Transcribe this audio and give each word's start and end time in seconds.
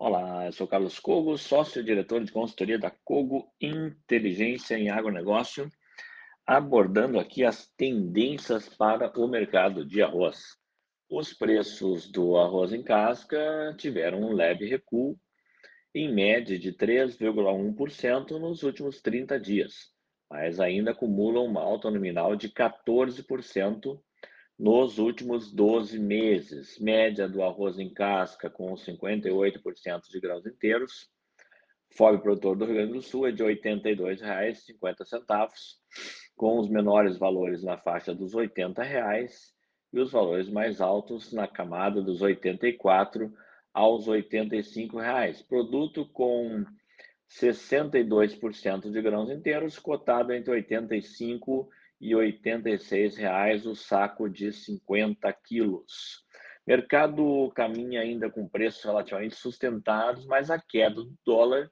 Olá, 0.00 0.46
eu 0.46 0.52
sou 0.52 0.68
Carlos 0.68 1.00
Cogo, 1.00 1.36
sócio-diretor 1.36 2.22
de 2.22 2.30
consultoria 2.30 2.78
da 2.78 2.88
Cogo 2.88 3.52
Inteligência 3.60 4.78
em 4.78 4.88
Agronegócio, 4.90 5.68
abordando 6.46 7.18
aqui 7.18 7.44
as 7.44 7.66
tendências 7.76 8.68
para 8.68 9.10
o 9.18 9.26
mercado 9.26 9.84
de 9.84 10.00
arroz. 10.00 10.56
Os 11.10 11.34
preços 11.34 12.08
do 12.08 12.36
arroz 12.36 12.72
em 12.72 12.80
casca 12.80 13.74
tiveram 13.76 14.20
um 14.20 14.32
leve 14.32 14.66
recuo, 14.66 15.18
em 15.92 16.14
média 16.14 16.56
de 16.56 16.72
3,1% 16.72 18.38
nos 18.38 18.62
últimos 18.62 19.02
30 19.02 19.40
dias, 19.40 19.90
mas 20.30 20.60
ainda 20.60 20.92
acumulam 20.92 21.44
uma 21.44 21.60
alta 21.60 21.90
nominal 21.90 22.36
de 22.36 22.48
14% 22.48 24.00
nos 24.58 24.98
últimos 24.98 25.52
12 25.52 25.98
meses. 25.98 26.78
Média 26.78 27.28
do 27.28 27.42
arroz 27.42 27.78
em 27.78 27.92
casca 27.92 28.50
com 28.50 28.72
58% 28.74 30.08
de 30.10 30.20
grãos 30.20 30.44
inteiros. 30.46 31.08
FOB 31.94 32.20
produtor 32.20 32.56
do 32.56 32.64
Rio 32.64 32.74
Grande 32.74 32.92
do 32.94 33.02
Sul 33.02 33.26
é 33.26 33.32
de 33.32 33.42
R$ 33.42 33.56
82,50, 33.56 35.48
com 36.36 36.58
os 36.58 36.68
menores 36.68 37.16
valores 37.16 37.62
na 37.62 37.78
faixa 37.78 38.14
dos 38.14 38.34
80 38.34 38.82
reais, 38.82 39.54
e 39.92 40.00
os 40.00 40.12
valores 40.12 40.50
mais 40.50 40.80
altos 40.80 41.32
na 41.32 41.48
camada 41.48 42.02
dos 42.02 42.20
84 42.20 43.32
aos 43.72 44.06
85 44.06 44.98
reais. 44.98 45.40
Produto 45.40 46.06
com 46.12 46.64
62% 47.30 48.90
de 48.90 49.02
grãos 49.02 49.30
inteiros, 49.30 49.78
cotado 49.78 50.32
entre 50.32 50.52
85 50.52 51.70
e 51.70 51.78
R$ 52.00 52.14
86,00 52.14 53.66
o 53.66 53.74
saco 53.74 54.28
de 54.28 54.52
50 54.52 55.32
quilos. 55.32 56.24
Mercado 56.66 57.50
caminha 57.54 58.02
ainda 58.02 58.30
com 58.30 58.48
preços 58.48 58.84
relativamente 58.84 59.34
sustentados, 59.34 60.26
mas 60.26 60.50
a 60.50 60.60
queda 60.60 60.96
do 60.96 61.14
dólar 61.24 61.70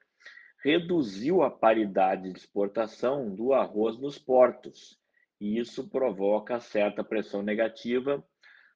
reduziu 0.65 1.43
a 1.43 1.51
paridade 1.51 2.33
de 2.33 2.39
exportação 2.39 3.33
do 3.35 3.53
arroz 3.53 3.99
nos 3.99 4.19
portos, 4.19 4.99
e 5.41 5.59
isso 5.59 5.89
provoca 5.89 6.59
certa 6.61 7.05
pressão 7.05 7.43
negativa 7.43 8.25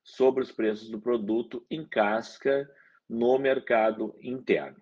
sobre 0.05 0.42
os 0.42 0.53
preços 0.53 0.89
do 0.89 1.01
produto 1.01 1.64
em 1.70 1.85
casca 1.89 2.69
no 3.09 3.39
mercado 3.39 4.14
interno. 4.20 4.81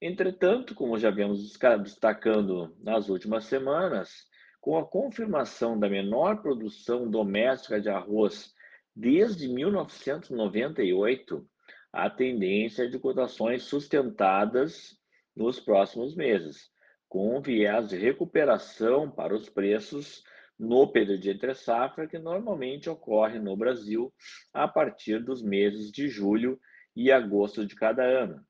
Entretanto, 0.00 0.74
como 0.74 0.98
já 0.98 1.10
vemos 1.10 1.58
destacando 1.82 2.76
nas 2.78 3.08
últimas 3.08 3.46
semanas, 3.46 4.26
com 4.64 4.78
a 4.78 4.86
confirmação 4.86 5.78
da 5.78 5.90
menor 5.90 6.40
produção 6.40 7.10
doméstica 7.10 7.78
de 7.78 7.90
arroz 7.90 8.54
desde 8.96 9.46
1998, 9.46 11.46
a 11.92 12.08
tendência 12.08 12.84
é 12.84 12.86
de 12.86 12.98
cotações 12.98 13.64
sustentadas 13.64 14.98
nos 15.36 15.60
próximos 15.60 16.16
meses, 16.16 16.70
com 17.10 17.36
um 17.36 17.42
viés 17.42 17.90
de 17.90 17.98
recuperação 17.98 19.10
para 19.10 19.34
os 19.34 19.50
preços 19.50 20.24
no 20.58 20.90
período 20.90 21.20
de 21.20 21.28
entre 21.28 21.52
safra, 21.52 22.08
que 22.08 22.18
normalmente 22.18 22.88
ocorre 22.88 23.38
no 23.38 23.54
Brasil 23.54 24.10
a 24.50 24.66
partir 24.66 25.22
dos 25.22 25.42
meses 25.42 25.92
de 25.92 26.08
julho 26.08 26.58
e 26.96 27.12
agosto 27.12 27.66
de 27.66 27.74
cada 27.74 28.02
ano. 28.02 28.42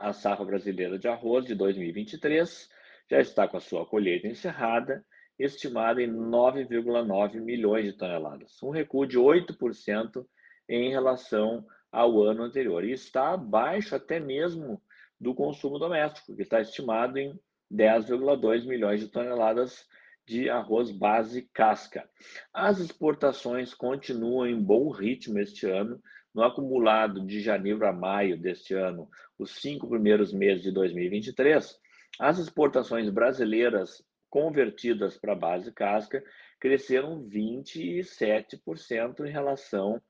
A 0.00 0.12
safra 0.12 0.44
brasileira 0.44 0.98
de 0.98 1.06
arroz 1.06 1.44
de 1.44 1.54
2023 1.54 2.68
já 3.08 3.20
está 3.20 3.46
com 3.46 3.56
a 3.56 3.60
sua 3.60 3.86
colheita 3.86 4.26
encerrada 4.26 5.06
estimada 5.38 6.02
em 6.02 6.10
9,9 6.10 7.40
milhões 7.40 7.84
de 7.84 7.92
toneladas, 7.92 8.62
um 8.62 8.70
recuo 8.70 9.06
de 9.06 9.18
8% 9.18 10.26
em 10.68 10.90
relação 10.90 11.64
ao 11.90 12.22
ano 12.22 12.42
anterior. 12.42 12.84
E 12.84 12.92
está 12.92 13.34
abaixo 13.34 13.94
até 13.94 14.18
mesmo 14.18 14.82
do 15.20 15.34
consumo 15.34 15.78
doméstico, 15.78 16.34
que 16.34 16.42
está 16.42 16.60
estimado 16.60 17.18
em 17.18 17.38
10,2 17.72 18.66
milhões 18.66 19.00
de 19.00 19.08
toneladas 19.08 19.86
de 20.26 20.50
arroz 20.50 20.90
base 20.90 21.48
casca. 21.54 22.08
As 22.52 22.78
exportações 22.78 23.72
continuam 23.72 24.46
em 24.46 24.60
bom 24.60 24.90
ritmo 24.90 25.38
este 25.38 25.66
ano. 25.66 26.00
No 26.34 26.42
acumulado 26.42 27.24
de 27.26 27.40
janeiro 27.40 27.84
a 27.86 27.92
maio 27.92 28.38
deste 28.38 28.74
ano, 28.74 29.08
os 29.38 29.60
cinco 29.60 29.88
primeiros 29.88 30.32
meses 30.32 30.62
de 30.62 30.70
2023, 30.70 31.74
as 32.20 32.38
exportações 32.38 33.08
brasileiras 33.08 34.04
convertidas 34.30 35.16
para 35.16 35.34
base 35.34 35.72
casca 35.72 36.22
cresceram 36.60 37.22
27% 37.28 39.26
em 39.26 39.30
relação 39.30 40.00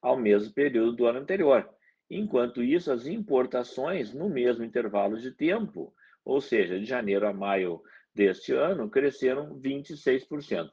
ao 0.00 0.18
mesmo 0.18 0.52
período 0.52 0.96
do 0.96 1.06
ano 1.06 1.20
anterior. 1.20 1.68
Enquanto 2.10 2.62
isso, 2.62 2.90
as 2.90 3.06
importações 3.06 4.14
no 4.14 4.30
mesmo 4.30 4.64
intervalo 4.64 5.18
de 5.18 5.30
tempo, 5.32 5.92
ou 6.24 6.40
seja, 6.40 6.78
de 6.78 6.86
janeiro 6.86 7.26
a 7.26 7.32
maio 7.32 7.82
deste 8.14 8.52
ano, 8.52 8.88
cresceram 8.88 9.60
26%. 9.60 10.70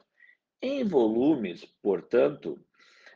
Em 0.62 0.84
volumes, 0.84 1.64
portanto, 1.82 2.58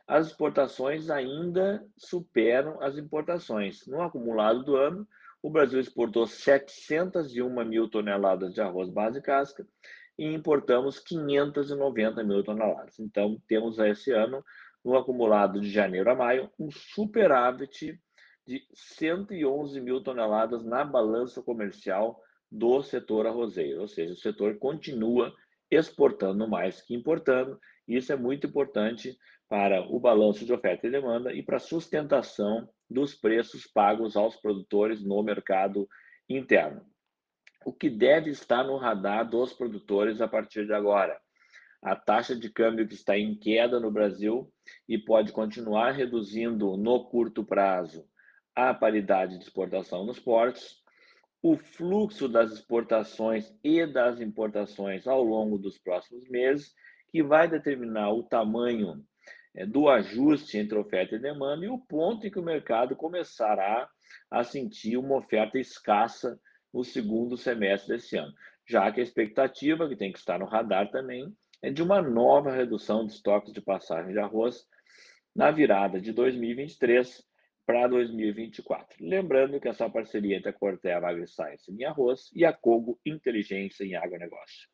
as 0.07 0.27
exportações 0.27 1.09
ainda 1.09 1.83
superam 1.97 2.81
as 2.81 2.97
importações. 2.97 3.87
No 3.87 4.01
acumulado 4.01 4.63
do 4.63 4.75
ano, 4.75 5.07
o 5.41 5.49
Brasil 5.49 5.79
exportou 5.79 6.27
701 6.27 7.65
mil 7.65 7.89
toneladas 7.89 8.53
de 8.53 8.61
arroz 8.61 8.89
base 8.89 9.21
casca 9.21 9.67
e 10.17 10.25
importamos 10.25 10.99
590 10.99 12.23
mil 12.23 12.43
toneladas. 12.43 12.99
Então, 12.99 13.41
temos 13.47 13.79
esse 13.79 14.11
ano, 14.11 14.43
no 14.83 14.95
acumulado 14.95 15.59
de 15.59 15.69
janeiro 15.69 16.11
a 16.11 16.15
maio, 16.15 16.49
um 16.59 16.69
superávit 16.69 17.99
de 18.45 18.63
111 18.73 19.79
mil 19.79 20.01
toneladas 20.01 20.63
na 20.63 20.83
balança 20.83 21.41
comercial 21.41 22.21
do 22.51 22.83
setor 22.83 23.25
arrozeiro, 23.25 23.81
ou 23.81 23.87
seja, 23.87 24.13
o 24.13 24.17
setor 24.17 24.57
continua 24.57 25.33
exportando 25.71 26.47
mais 26.47 26.81
que 26.81 26.93
importando, 26.93 27.59
isso 27.87 28.11
é 28.11 28.15
muito 28.15 28.45
importante 28.45 29.17
para 29.49 29.81
o 29.81 29.99
balanço 29.99 30.45
de 30.45 30.53
oferta 30.53 30.87
e 30.87 30.91
demanda 30.91 31.33
e 31.33 31.41
para 31.41 31.57
a 31.57 31.59
sustentação 31.59 32.69
dos 32.89 33.15
preços 33.15 33.65
pagos 33.65 34.15
aos 34.15 34.35
produtores 34.35 35.03
no 35.03 35.21
mercado 35.23 35.87
interno. 36.29 36.85
O 37.65 37.71
que 37.71 37.89
deve 37.89 38.29
estar 38.29 38.63
no 38.63 38.77
radar 38.77 39.29
dos 39.29 39.53
produtores 39.53 40.19
a 40.21 40.27
partir 40.27 40.65
de 40.65 40.73
agora? 40.73 41.19
A 41.81 41.95
taxa 41.95 42.35
de 42.35 42.49
câmbio 42.49 42.87
que 42.87 42.93
está 42.93 43.17
em 43.17 43.35
queda 43.35 43.79
no 43.79 43.91
Brasil 43.91 44.51
e 44.87 44.97
pode 44.97 45.31
continuar 45.31 45.91
reduzindo 45.91 46.77
no 46.77 47.05
curto 47.05 47.43
prazo 47.43 48.05
a 48.55 48.73
paridade 48.73 49.37
de 49.37 49.43
exportação 49.43 50.05
nos 50.05 50.19
portos, 50.19 50.80
o 51.41 51.57
fluxo 51.57 52.27
das 52.27 52.51
exportações 52.51 53.51
e 53.63 53.85
das 53.85 54.21
importações 54.21 55.07
ao 55.07 55.23
longo 55.23 55.57
dos 55.57 55.77
próximos 55.77 56.29
meses, 56.29 56.73
que 57.11 57.23
vai 57.23 57.47
determinar 57.47 58.11
o 58.11 58.23
tamanho 58.23 59.03
é, 59.55 59.65
do 59.65 59.89
ajuste 59.89 60.57
entre 60.57 60.77
oferta 60.77 61.15
e 61.15 61.19
demanda 61.19 61.65
e 61.65 61.69
o 61.69 61.79
ponto 61.79 62.25
em 62.25 62.31
que 62.31 62.39
o 62.39 62.43
mercado 62.43 62.95
começará 62.95 63.89
a 64.29 64.43
sentir 64.43 64.97
uma 64.97 65.17
oferta 65.17 65.57
escassa 65.57 66.39
no 66.73 66.83
segundo 66.83 67.35
semestre 67.35 67.95
desse 67.95 68.15
ano, 68.17 68.33
já 68.65 68.89
que 68.91 69.01
a 69.01 69.03
expectativa, 69.03 69.89
que 69.89 69.95
tem 69.95 70.11
que 70.11 70.19
estar 70.19 70.39
no 70.39 70.45
radar 70.45 70.89
também, 70.89 71.35
é 71.61 71.69
de 71.69 71.83
uma 71.83 72.01
nova 72.01 72.51
redução 72.51 73.05
de 73.05 73.13
estoques 73.13 73.51
de 73.51 73.61
passagem 73.61 74.13
de 74.13 74.19
arroz 74.19 74.65
na 75.35 75.51
virada 75.51 75.99
de 75.99 76.13
2023 76.13 77.23
para 77.65 77.87
2024. 77.87 78.97
Lembrando 78.99 79.59
que 79.59 79.67
essa 79.67 79.89
parceria 79.89 80.37
entre 80.37 80.49
a 80.49 80.53
Corteva 80.53 81.09
AgriScience 81.09 81.71
em 81.71 81.83
arroz 81.83 82.29
e 82.35 82.45
a 82.45 82.53
Cogo 82.53 82.99
Inteligência 83.05 83.83
em 83.83 83.95
agronegócio. 83.95 84.69